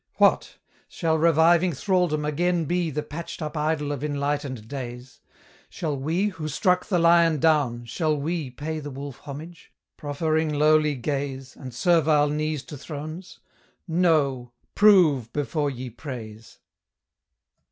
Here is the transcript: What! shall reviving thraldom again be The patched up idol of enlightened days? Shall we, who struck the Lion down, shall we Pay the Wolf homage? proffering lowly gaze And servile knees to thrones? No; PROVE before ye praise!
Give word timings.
What! 0.15 0.57
shall 0.87 1.19
reviving 1.19 1.73
thraldom 1.73 2.25
again 2.25 2.65
be 2.65 2.89
The 2.89 3.03
patched 3.03 3.39
up 3.39 3.55
idol 3.55 3.91
of 3.91 4.03
enlightened 4.03 4.67
days? 4.67 5.21
Shall 5.69 5.95
we, 5.95 6.29
who 6.29 6.47
struck 6.47 6.87
the 6.87 6.97
Lion 6.97 7.37
down, 7.39 7.85
shall 7.85 8.17
we 8.17 8.49
Pay 8.49 8.79
the 8.79 8.89
Wolf 8.89 9.19
homage? 9.19 9.71
proffering 9.97 10.51
lowly 10.51 10.95
gaze 10.95 11.55
And 11.55 11.71
servile 11.71 12.29
knees 12.29 12.63
to 12.63 12.79
thrones? 12.79 13.41
No; 13.87 14.53
PROVE 14.73 15.31
before 15.33 15.69
ye 15.69 15.91
praise! 15.91 16.57